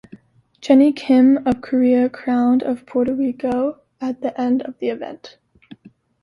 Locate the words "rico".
3.13-3.81